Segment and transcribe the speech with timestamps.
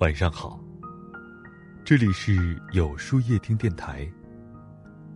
[0.00, 0.58] 晚上好，
[1.84, 4.10] 这里是有书夜听电台，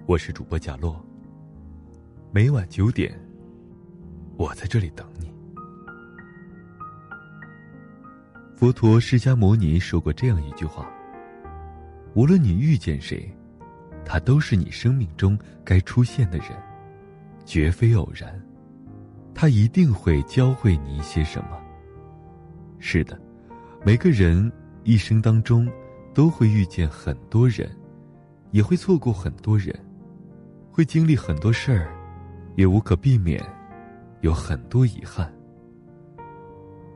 [0.05, 1.03] 我是主播贾洛。
[2.31, 3.19] 每晚九点，
[4.37, 5.33] 我在这里等你。
[8.55, 10.93] 佛陀释迦牟尼说过这样一句话：
[12.13, 13.35] 无论你遇见谁，
[14.05, 16.49] 他都是你生命中该出现的人，
[17.47, 18.39] 绝非偶然。
[19.35, 21.59] 他一定会教会你一些什么。
[22.79, 23.19] 是的，
[23.83, 24.53] 每个人。
[24.85, 25.67] 一生当中，
[26.13, 27.75] 都会遇见很多人，
[28.51, 29.75] 也会错过很多人，
[30.71, 31.97] 会经历很多事儿，
[32.55, 33.43] 也无可避免，
[34.21, 35.33] 有很多遗憾。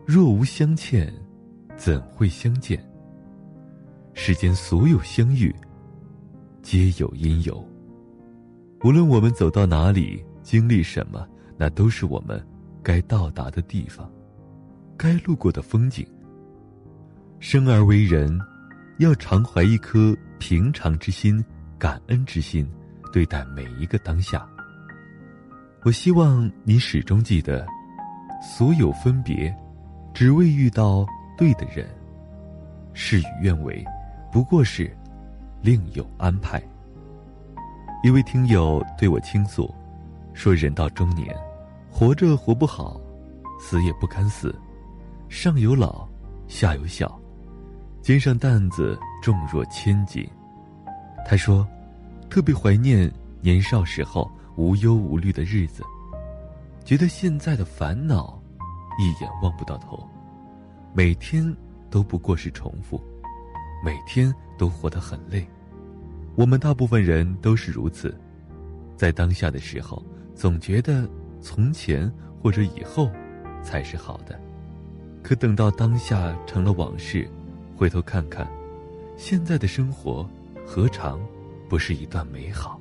[0.07, 1.13] 若无相欠，
[1.77, 2.79] 怎会相见？
[4.13, 5.55] 世间所有相遇，
[6.61, 7.67] 皆有因由。
[8.85, 11.27] 无论我们走到哪里，经历什么，
[11.57, 12.45] 那都是我们
[12.83, 14.11] 该到达的地方，
[14.97, 16.07] 该路过的风景。
[17.41, 18.37] 生而为人，
[18.99, 21.43] 要常怀一颗平常之心、
[21.79, 22.69] 感恩之心，
[23.13, 24.45] 对待每一个当下。
[25.85, 27.65] 我希望你始终记得，
[28.43, 29.55] 所有分别，
[30.13, 31.89] 只为遇到对的人。
[32.93, 33.85] 事与愿违，
[34.33, 34.93] 不过是
[35.63, 36.61] 另有安排。
[38.03, 39.73] 一位听友对我倾诉，
[40.35, 41.33] 说：“人到中年，
[41.89, 43.01] 活着活不好，
[43.61, 44.53] 死也不堪死，
[45.29, 46.09] 上有老，
[46.49, 47.17] 下有小。”
[48.09, 50.27] 肩上担子重若千斤，
[51.27, 51.69] 他说
[52.31, 55.83] ：“特别怀念年少时候无忧无虑的日子，
[56.87, 58.43] 觉得现在的烦恼
[58.99, 60.09] 一眼望不到头，
[60.95, 61.55] 每天
[61.91, 62.99] 都不过是重复，
[63.85, 65.47] 每天都活得很累。
[66.35, 68.19] 我们大部分人都是如此，
[68.97, 70.03] 在当下的时候，
[70.35, 71.07] 总觉得
[71.43, 72.11] 从前
[72.43, 73.11] 或者以后
[73.63, 74.41] 才是好的，
[75.23, 77.31] 可等到当下成了往事。”
[77.79, 78.45] 回头看看，
[79.17, 80.29] 现在的生活
[80.67, 81.25] 何尝
[81.69, 82.81] 不是一段美好？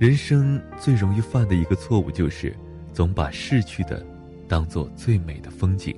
[0.00, 2.52] 人生最容易犯的一个错误就是，
[2.92, 4.04] 总把逝去的
[4.48, 5.94] 当做最美的风景。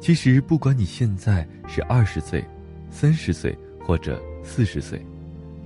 [0.00, 2.44] 其实，不管你现在是二十岁、
[2.90, 3.56] 三十岁
[3.86, 5.00] 或者四十岁，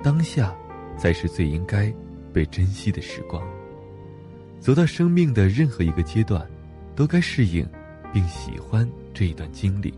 [0.02, 0.54] 当下
[0.98, 1.90] 才是最应该
[2.30, 3.42] 被珍惜的时光。
[4.60, 6.46] 走到生命的任何一个阶段，
[6.94, 7.66] 都该适应
[8.12, 9.94] 并喜欢这一段经历。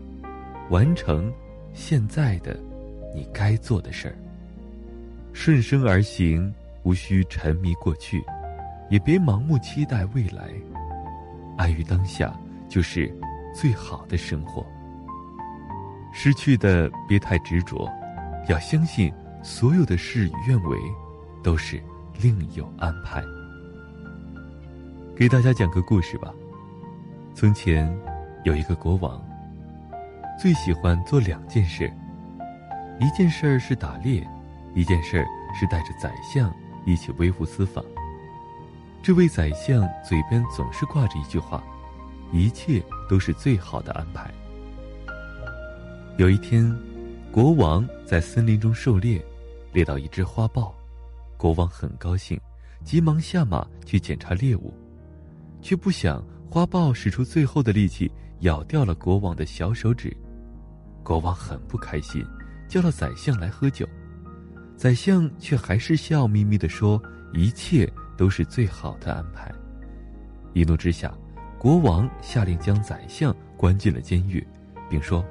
[0.69, 1.31] 完成
[1.73, 2.59] 现在的
[3.13, 4.15] 你该做的事儿，
[5.31, 6.51] 顺生而行，
[6.83, 8.23] 无需沉迷过去，
[8.89, 10.49] 也别盲目期待未来，
[11.55, 12.35] 安于当下
[12.67, 13.13] 就是
[13.53, 14.65] 最好的生活。
[16.11, 17.87] 失去的别太执着，
[18.47, 20.77] 要相信所有的事与愿违
[21.43, 21.79] 都是
[22.19, 23.23] 另有安排。
[25.15, 26.33] 给大家讲个故事吧。
[27.35, 27.93] 从前
[28.45, 29.23] 有一个国王。
[30.37, 31.91] 最喜欢做两件事，
[32.99, 34.27] 一件事儿是打猎，
[34.73, 35.25] 一件事儿
[35.57, 36.53] 是带着宰相
[36.85, 37.83] 一起微服私访。
[39.01, 41.63] 这位宰相嘴边总是挂着一句话
[42.33, 44.29] ：“一切都是最好的安排。”
[46.17, 46.69] 有一天，
[47.31, 49.23] 国王在森林中狩猎，
[49.71, 50.75] 猎到一只花豹，
[51.37, 52.39] 国王很高兴，
[52.83, 54.73] 急忙下马去检查猎物，
[55.61, 60.15] 却不想花豹使出最后的力气咬掉了国王的小手指。
[61.05, 62.25] 国王很不开心，
[62.67, 63.87] 叫了宰相来喝酒，
[64.75, 66.99] 宰相却还是笑眯眯地说
[67.31, 69.53] ：“一切都是最好的安排。”
[70.53, 71.13] 一怒之下，
[71.59, 74.45] 国王下令将宰相关进了监狱，
[74.89, 75.23] 并说：“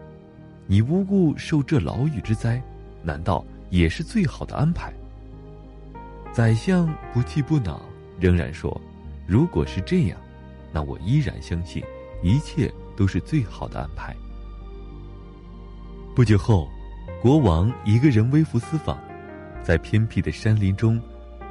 [0.69, 2.62] 你无故受这牢狱之灾，
[3.03, 4.95] 难道也是最好的安排？”
[6.33, 7.83] 宰相不气不恼，
[8.21, 8.81] 仍然说
[9.27, 10.17] ：“如果是这样，
[10.73, 11.83] 那我依然相信，
[12.23, 14.15] 一切都是最好的安排。”
[16.14, 16.70] 不久后，
[17.20, 18.97] 国王一个人微服私访，
[19.64, 21.02] 在偏僻的山林中，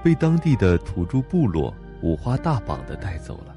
[0.02, 3.54] 被当地的土著部落五花大绑的带走了，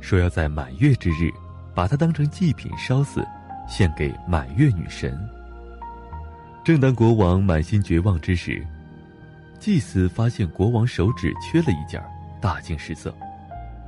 [0.00, 1.30] 说要在满月之日，
[1.72, 3.24] 把他当成祭品烧死，
[3.68, 5.16] 献给满月女神。
[6.64, 8.66] 正当国王满心绝望之时，
[9.60, 12.02] 祭司发现国王手指缺了一件，
[12.40, 13.14] 大惊失色，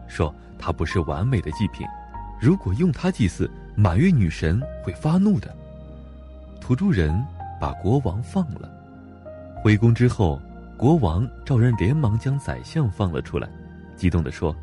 [0.07, 1.85] 说他不是完美的祭品，
[2.41, 5.53] 如果用它祭祀，满月女神会发怒的。
[6.61, 7.25] 土著人
[7.61, 8.71] 把国王放了，
[9.63, 10.41] 回宫之后，
[10.77, 13.49] 国王召人连忙将宰相放了出来，
[13.97, 14.55] 激动地说：“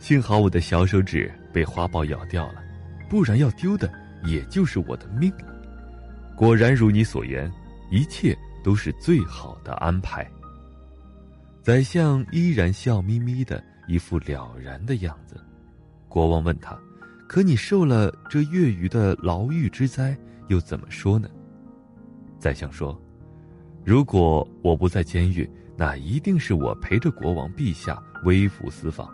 [0.00, 2.62] 幸好我的小手指被花豹咬掉了，
[3.08, 3.92] 不然要丢的
[4.24, 5.54] 也就是我的命了。”
[6.34, 7.50] 果然如你所言，
[7.90, 10.28] 一切都是最好的安排。
[11.62, 15.36] 宰相依然笑眯眯的，一副了然的样子。
[16.08, 16.76] 国王问他
[17.28, 20.16] ：“可你受了这月余的牢狱之灾？”
[20.48, 21.28] 又怎么说呢？
[22.38, 23.00] 宰相说
[23.84, 29.08] ：“如果我不在监狱，那一定是我陪着国王陛下微服私访。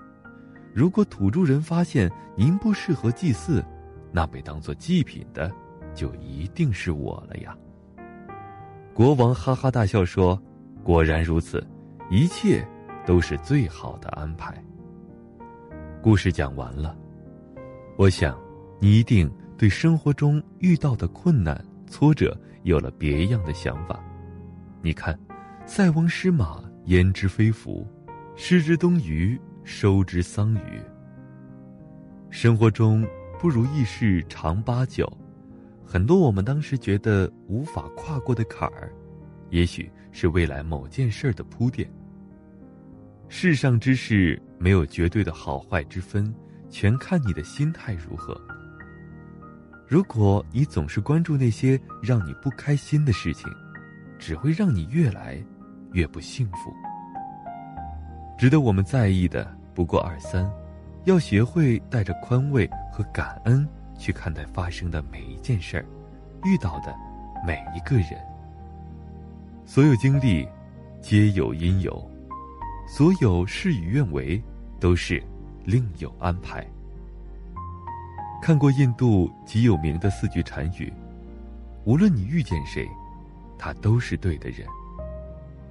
[0.75, 3.65] 如果土著人发现您不适合祭祀，
[4.13, 5.51] 那被当做祭品的，
[5.95, 7.57] 就一定是我了呀。”
[8.93, 10.41] 国王哈哈大笑说
[10.83, 11.65] ：“果然如此，
[12.11, 12.67] 一切
[13.07, 14.53] 都是最好的安排。”
[16.03, 16.97] 故事讲完了，
[17.97, 18.37] 我想，
[18.81, 19.31] 你一定
[19.61, 24.03] 对生活中遇到的困难、挫折有了别样的想法。
[24.81, 25.21] 你看
[25.69, 27.87] ，“塞翁失马，焉知非福；
[28.37, 30.83] 失之东隅，收之桑榆。”
[32.31, 33.07] 生活中
[33.39, 35.07] 不如意事常八九。
[35.85, 38.91] 很多我们当时觉得无法跨过的坎儿，
[39.51, 41.87] 也许是未来某件事的铺垫。
[43.29, 46.35] 世上之事没有绝对的好坏之分，
[46.71, 48.41] 全看你的心态如何。
[49.91, 53.51] 如果你总是关注那些让你不开心的事情，
[54.21, 55.37] 只会让你越来
[55.91, 56.73] 越不幸福。
[58.39, 60.49] 值得我们在意的不过二三，
[61.07, 63.69] 要学会带着宽慰和感恩。
[63.99, 65.85] 去看待发生的每一件事儿，
[66.45, 66.95] 遇到的
[67.45, 68.19] 每一个人。
[69.67, 70.49] 所有经历
[71.03, 72.11] 皆有因由，
[72.89, 74.43] 所有事与愿违
[74.79, 75.23] 都是
[75.65, 76.65] 另有安排。
[78.43, 80.93] 看过印度极有名的四句禅语：
[81.85, 82.89] 无论你遇见谁，
[83.59, 84.67] 他都是对的人；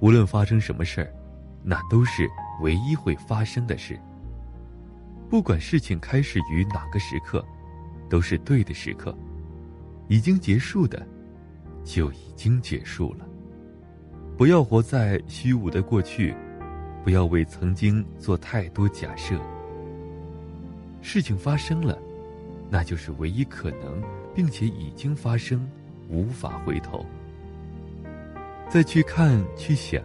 [0.00, 1.12] 无论发生什么事儿，
[1.62, 2.28] 那都是
[2.60, 3.98] 唯一会发生的事。
[5.28, 7.44] 不管事情开始于哪个时刻。
[8.08, 9.16] 都是对的时刻，
[10.08, 11.06] 已经结束的，
[11.84, 13.24] 就已经结束了。
[14.36, 16.34] 不要活在虚无的过去，
[17.04, 19.40] 不要为曾经做太多假设。
[21.00, 21.96] 事情发生了，
[22.70, 24.00] 那就是唯一可能，
[24.34, 25.68] 并且已经发生，
[26.08, 27.04] 无法回头。
[28.68, 30.00] 再去看、去想，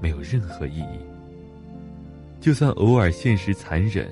[0.00, 1.00] 没有任何意义。
[2.40, 4.08] 就算偶尔现实残忍，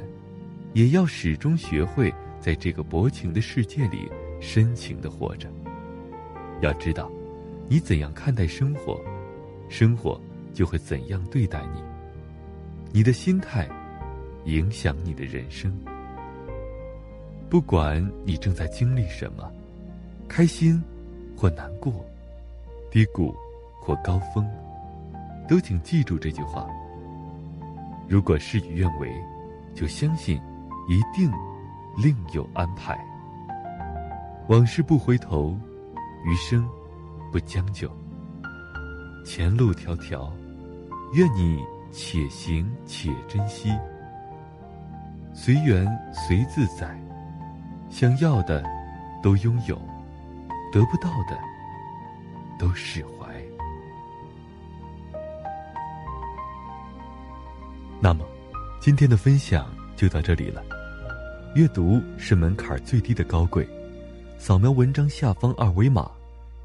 [0.73, 2.13] 也要始终学会。
[2.41, 4.07] 在这个薄情的世界里，
[4.39, 5.49] 深情的活着。
[6.61, 7.11] 要知道，
[7.71, 9.01] 你怎样看待生活，
[9.71, 10.21] 生活
[10.53, 11.83] 就会怎样对待你。
[12.93, 13.67] 你的心态，
[14.45, 15.73] 影响你的人生。
[17.49, 19.51] 不管你正在经历什么，
[20.29, 20.83] 开心
[21.37, 22.05] 或难过，
[22.91, 23.35] 低谷
[23.81, 24.49] 或高峰，
[25.49, 26.69] 都请记住这句话：
[28.09, 29.09] 如果事与愿违，
[29.75, 30.41] 就相信
[30.89, 31.31] 一定。
[31.97, 32.99] 另有安排，
[34.49, 35.57] 往事不回头，
[36.25, 36.69] 余生
[37.31, 37.89] 不将就。
[39.25, 40.29] 前路迢迢，
[41.13, 41.63] 愿你
[41.93, 43.73] 且行且珍惜。
[45.33, 47.01] 随缘随自在，
[47.91, 48.65] 想要的
[49.23, 49.77] 都拥有，
[50.73, 51.39] 得不到的
[52.59, 53.33] 都释怀。
[58.01, 58.27] 那么，
[58.81, 60.63] 今天的分享就到这里了。
[61.55, 63.67] 阅读是门槛最低的高贵，
[64.37, 66.11] 扫描文章下方二维码，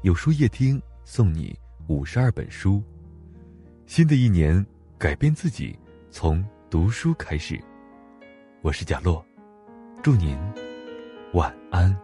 [0.02, 1.56] 有书夜听送你
[1.86, 2.82] 五十二本书。
[3.86, 4.64] 新的一年，
[4.98, 5.78] 改变自己，
[6.10, 7.58] 从读书开始。
[8.62, 9.24] 我是贾洛，
[10.02, 10.36] 祝您
[11.32, 11.96] 晚安。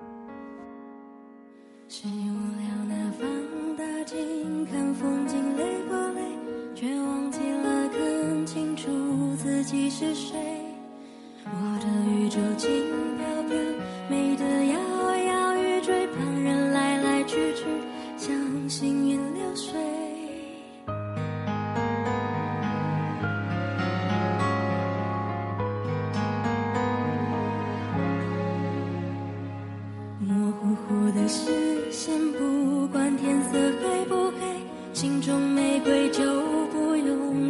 [1.88, 6.20] 是无聊的放大镜看风景，累过累，
[6.76, 8.88] 却忘记了看清楚
[9.36, 10.64] 自己是谁。
[11.44, 12.38] 我的宇宙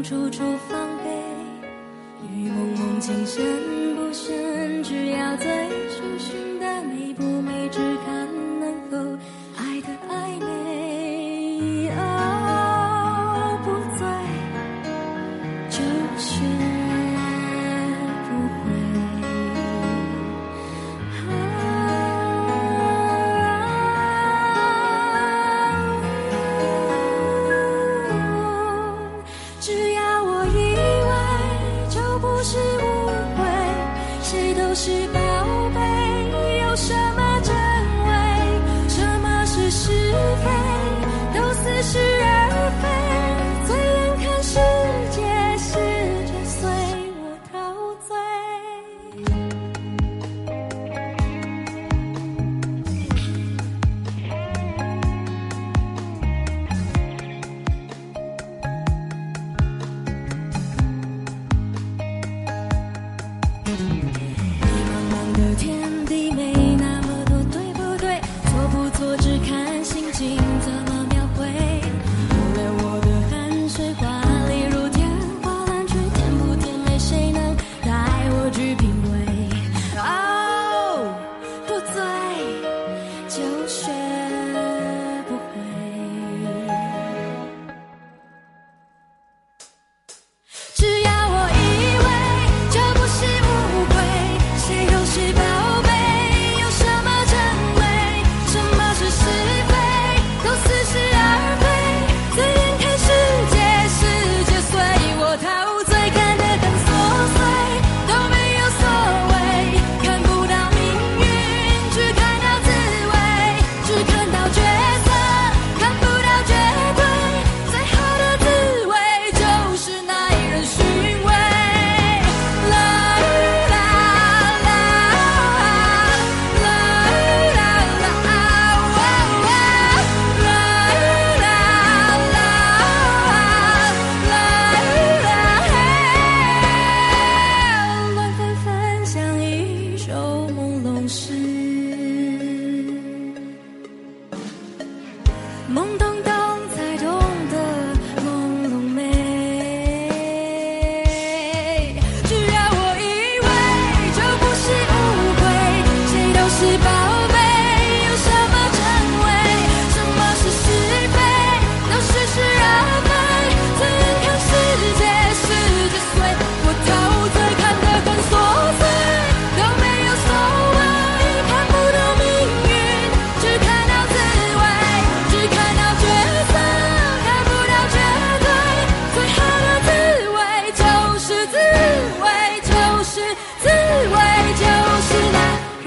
[0.06, 1.10] 处处防备，
[2.32, 3.65] 雨蒙蒙，情深。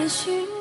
[0.10, 0.59] 寻